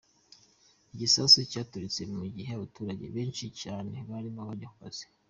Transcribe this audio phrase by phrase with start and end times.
[0.93, 5.05] Igisasu cyaturitse mu gihe abaturage benshi cyane barimo bajya mu kazi.